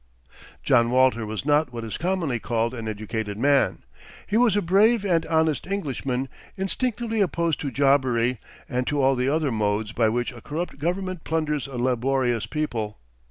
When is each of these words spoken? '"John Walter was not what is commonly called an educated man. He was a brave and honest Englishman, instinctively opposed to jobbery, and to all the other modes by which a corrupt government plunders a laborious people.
'"John 0.63 0.89
Walter 0.89 1.27
was 1.27 1.45
not 1.45 1.71
what 1.71 1.83
is 1.83 1.99
commonly 1.99 2.39
called 2.39 2.73
an 2.73 2.87
educated 2.87 3.37
man. 3.37 3.83
He 4.25 4.35
was 4.35 4.57
a 4.57 4.61
brave 4.63 5.05
and 5.05 5.27
honest 5.27 5.67
Englishman, 5.67 6.27
instinctively 6.57 7.21
opposed 7.21 7.59
to 7.59 7.69
jobbery, 7.69 8.39
and 8.67 8.87
to 8.87 8.99
all 8.99 9.13
the 9.15 9.29
other 9.29 9.51
modes 9.51 9.91
by 9.91 10.09
which 10.09 10.31
a 10.31 10.41
corrupt 10.41 10.79
government 10.79 11.23
plunders 11.23 11.67
a 11.67 11.75
laborious 11.77 12.47
people. 12.47 12.97